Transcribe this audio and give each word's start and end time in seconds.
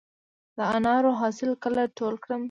د 0.57 0.59
انارو 0.75 1.11
حاصل 1.19 1.49
کله 1.63 1.83
ټول 1.97 2.15
کړم؟ 2.23 2.39